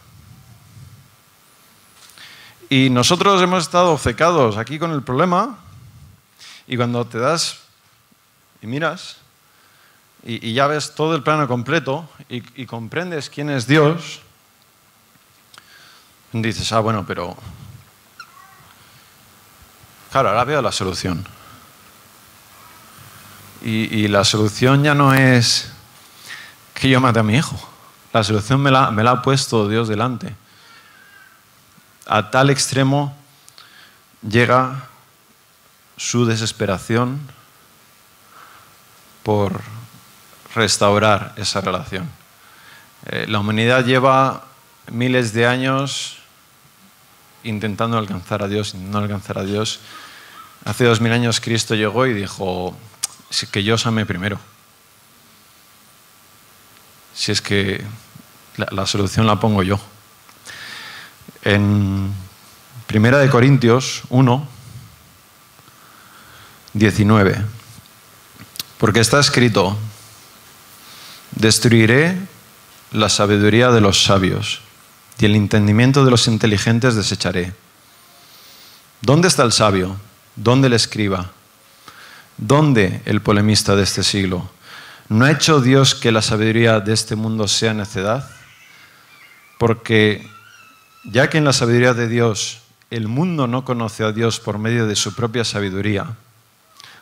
[2.70, 5.58] Y nosotros hemos estado obcecados aquí con el problema
[6.66, 7.60] y cuando te das
[8.60, 9.16] y miras
[10.22, 14.20] y, ya ves todo el plano completo y, comprendes quién es Dios,
[16.32, 17.36] dices, ah, bueno, pero...
[20.10, 21.24] Claro, ahora veo la solución.
[23.62, 25.72] Y, la solución ya no es
[26.74, 27.58] que yo mate a mi hijo.
[28.12, 30.34] La solución me la, me la ha puesto Dios delante.
[32.08, 33.14] A tal extremo
[34.26, 34.88] llega
[35.98, 37.20] su desesperación
[39.22, 39.60] por
[40.54, 42.08] restaurar esa relación.
[43.06, 44.44] Eh, la humanidad lleva
[44.90, 46.16] miles de años
[47.44, 49.80] intentando alcanzar a Dios, no alcanzar a Dios.
[50.64, 52.74] Hace dos mil años Cristo llegó y dijo,
[53.50, 54.40] que yo os ame primero.
[57.14, 57.84] Si es que
[58.56, 59.78] la, la solución la pongo yo.
[61.48, 62.12] En
[62.86, 64.46] Primera de Corintios 1,
[66.74, 67.42] 19.
[68.76, 69.74] Porque está escrito,
[71.30, 72.18] destruiré
[72.92, 74.60] la sabiduría de los sabios
[75.18, 77.54] y el entendimiento de los inteligentes desecharé.
[79.00, 79.96] ¿Dónde está el sabio?
[80.36, 81.30] ¿Dónde el escriba?
[82.36, 84.50] ¿Dónde el polemista de este siglo?
[85.08, 88.28] ¿No ha hecho Dios que la sabiduría de este mundo sea necedad?
[89.56, 90.28] Porque
[91.10, 94.86] ya que en la sabiduría de Dios el mundo no conoce a Dios por medio
[94.86, 96.16] de su propia sabiduría,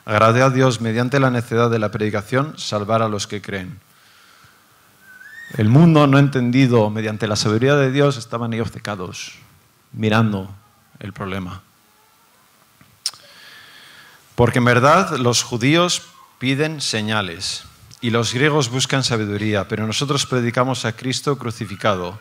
[0.06, 3.80] Agrade a Dios mediante la necedad de la predicación salvar a los que creen.
[5.58, 9.32] El mundo no entendido mediante la sabiduría de Dios estaban ahí obcecados,
[9.92, 10.48] mirando
[11.00, 11.62] el problema.
[14.36, 16.02] Porque en verdad los judíos
[16.38, 17.64] piden señales
[18.00, 22.20] y los griegos buscan sabiduría, pero nosotros predicamos a Cristo crucificado,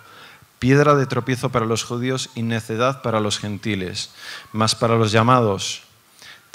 [0.60, 4.12] piedra de tropiezo para los judíos y necedad para los gentiles,
[4.52, 5.86] mas para los llamados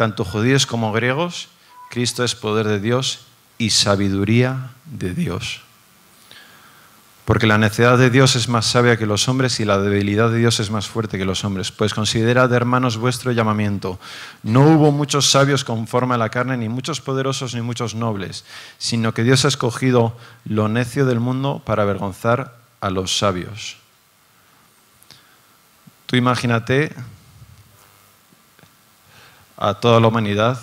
[0.00, 1.48] tanto judíos como griegos,
[1.90, 3.26] Cristo es poder de Dios
[3.58, 5.60] y sabiduría de Dios.
[7.26, 10.38] Porque la necedad de Dios es más sabia que los hombres y la debilidad de
[10.38, 11.70] Dios es más fuerte que los hombres.
[11.70, 14.00] Pues considerad, hermanos, vuestro llamamiento.
[14.42, 18.46] No hubo muchos sabios conforme a la carne, ni muchos poderosos, ni muchos nobles,
[18.78, 23.79] sino que Dios ha escogido lo necio del mundo para avergonzar a los sabios.
[26.10, 26.92] Tú imagínate
[29.56, 30.60] a toda la humanidad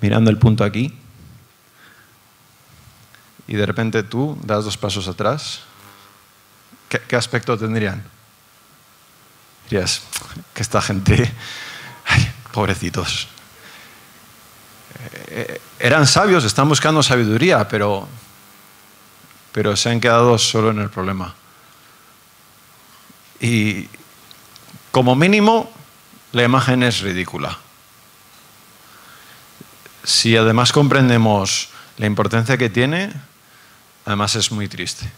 [0.00, 0.96] mirando el punto aquí
[3.48, 5.62] y de repente tú das dos pasos atrás,
[6.88, 8.04] ¿qué, aspecto tendrían?
[9.68, 10.02] Dirías,
[10.54, 11.28] que esta gente,
[12.52, 13.26] pobrecitos.
[15.26, 18.06] Eh, eran sabios, están buscando sabiduría, pero,
[19.50, 21.34] pero se han quedado solo en el problema.
[23.40, 23.88] Y
[24.90, 25.70] como mínimo,
[26.32, 27.58] la imagen es ridícula.
[30.04, 31.68] Si además comprendemos
[31.98, 33.12] la importancia que tiene,
[34.04, 35.10] Además es muy triste.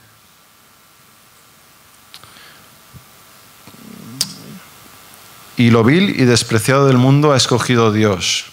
[5.56, 8.46] Y lo vil y despreciado del mundo ha escogido Dios,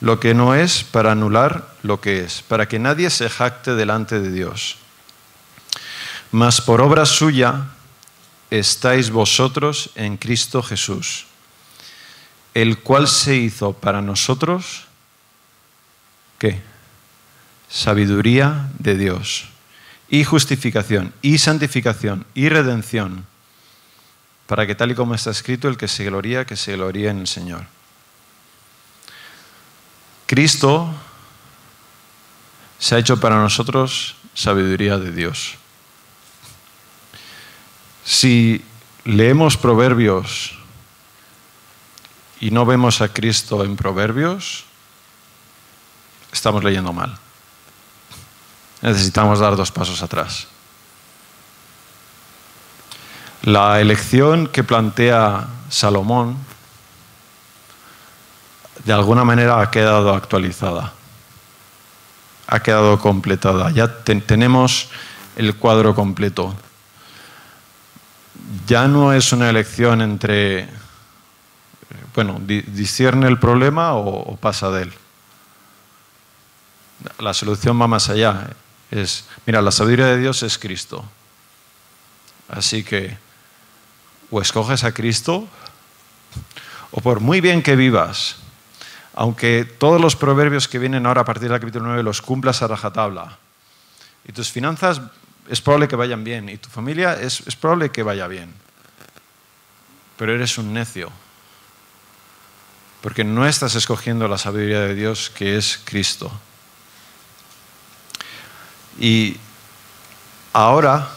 [0.00, 4.20] lo que no es para anular lo que es, para que nadie se jacte delante
[4.20, 4.76] de Dios.
[6.30, 7.70] Mas por obra suya
[8.50, 11.26] estáis vosotros en Cristo Jesús,
[12.54, 14.86] el cual se hizo para nosotros,
[16.38, 16.60] ¿qué?
[17.68, 19.48] sabiduría de Dios,
[20.08, 23.26] y justificación, y santificación, y redención,
[24.46, 27.18] para que tal y como está escrito, el que se gloría, que se gloríe en
[27.20, 27.66] el Señor.
[30.26, 30.88] Cristo
[32.78, 35.56] se ha hecho para nosotros sabiduría de Dios.
[38.08, 38.64] Si
[39.04, 40.58] leemos proverbios
[42.40, 44.64] y no vemos a Cristo en proverbios,
[46.32, 47.18] estamos leyendo mal
[48.82, 50.46] necesitamos dar dos pasos atrás.
[53.42, 56.36] La elección que plantea Salomón
[58.84, 60.92] de alguna manera ha quedado actualizada,
[62.46, 63.70] ha quedado completada.
[63.70, 64.88] Ya tenemos
[65.36, 66.54] el cuadro completo.
[68.66, 70.68] Ya no es una elección entre,
[72.14, 74.92] bueno, discierne el problema o pasa de él.
[77.18, 78.50] La solución va más allá
[78.90, 81.04] es, mira, la sabiduría de Dios es Cristo.
[82.48, 83.16] Así que
[84.30, 85.48] o escoges a Cristo,
[86.90, 88.36] o por muy bien que vivas,
[89.14, 92.66] aunque todos los proverbios que vienen ahora a partir del capítulo 9 los cumplas a
[92.66, 93.38] rajatabla,
[94.26, 95.00] y tus finanzas
[95.48, 98.52] es probable que vayan bien, y tu familia es, es probable que vaya bien,
[100.16, 101.10] pero eres un necio,
[103.00, 106.30] porque no estás escogiendo la sabiduría de Dios que es Cristo.
[108.98, 109.36] Y
[110.52, 111.08] ahora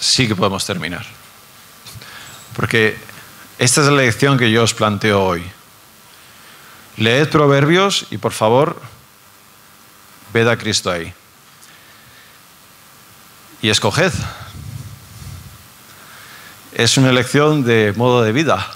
[0.00, 1.06] sí que podemos terminar.
[2.56, 2.98] Porque
[3.58, 5.44] esta es la lección que yo os planteo hoy.
[6.96, 8.80] Leed proverbios y por favor,
[10.32, 11.14] ved a Cristo ahí.
[13.60, 14.12] Y escoged.
[16.72, 18.66] Es una elección de modo de vida.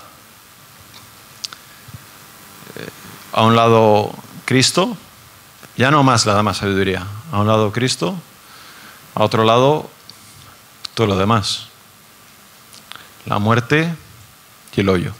[2.76, 2.88] Eh,
[3.32, 4.12] a un lado
[4.44, 4.96] Cristo,
[5.76, 8.20] ya no más la dama sabiduría, a un lado Cristo,
[9.14, 9.88] a otro lado
[10.94, 11.68] todo lo demás.
[13.26, 13.94] La muerte
[14.74, 15.14] y el hoyo.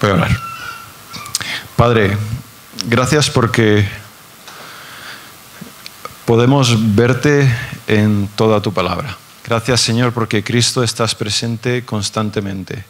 [0.00, 0.36] Voy a hablar.
[1.76, 2.16] Padre,
[2.86, 3.88] gracias porque
[6.24, 7.52] podemos verte
[7.86, 9.16] en toda tu palabra.
[9.44, 12.84] Gracias Señor porque Cristo estás presente constantemente.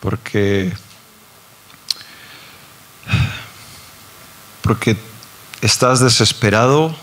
[0.00, 0.72] Porque
[4.62, 4.96] porque
[5.62, 6.94] estás desesperado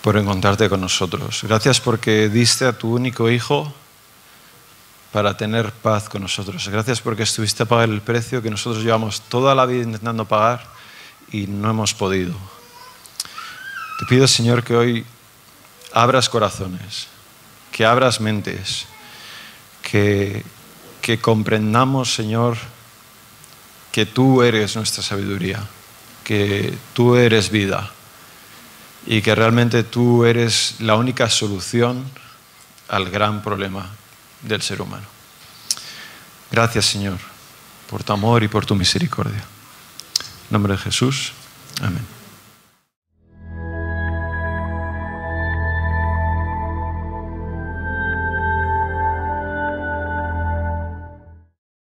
[0.00, 1.40] por encontrarte con nosotros.
[1.42, 3.74] Gracias porque diste a tu único Hijo
[5.12, 6.68] para tener paz con nosotros.
[6.68, 10.64] Gracias porque estuviste a pagar el precio que nosotros llevamos toda la vida intentando pagar
[11.32, 12.59] y no hemos podido.
[14.00, 15.06] Te pido, Señor, que hoy
[15.92, 17.06] abras corazones,
[17.70, 18.86] que abras mentes,
[19.80, 20.42] que,
[21.00, 22.56] que comprendamos, Señor,
[23.92, 25.64] que tú eres nuestra sabiduría
[26.30, 27.90] que tú eres vida
[29.04, 32.04] y que realmente tú eres la única solución
[32.86, 33.90] al gran problema
[34.42, 35.08] del ser humano.
[36.52, 37.18] Gracias Señor
[37.88, 39.42] por tu amor y por tu misericordia.
[39.42, 41.32] En nombre de Jesús.
[41.80, 42.19] Amén.